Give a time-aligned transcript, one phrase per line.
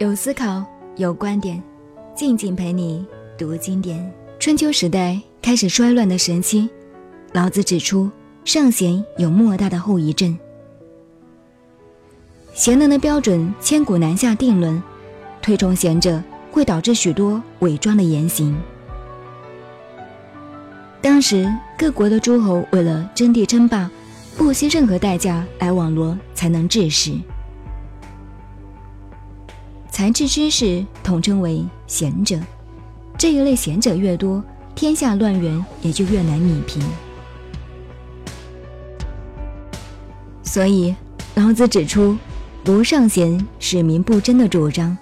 [0.00, 0.64] 有思考，
[0.96, 1.62] 有观点，
[2.16, 3.06] 静静陪你
[3.38, 4.12] 读经典。
[4.40, 6.68] 春秋时代开始衰乱的时期，
[7.32, 8.10] 老子指出，
[8.44, 10.36] 圣贤有莫大的后遗症。
[12.54, 14.82] 贤能的标准千古难下定论，
[15.40, 16.20] 推崇贤者
[16.50, 18.60] 会导致许多伪装的言行。
[21.00, 21.48] 当时
[21.78, 23.88] 各国的诸侯为了争地称霸，
[24.36, 27.12] 不惜任何代价来网罗才能治世。
[29.94, 32.36] 才智知识统称为贤者，
[33.16, 34.42] 这一类贤者越多，
[34.74, 36.82] 天下乱源也就越难弭平。
[40.42, 40.92] 所以，
[41.36, 42.18] 老子指出，
[42.66, 44.98] 无上贤，使民不争的主张，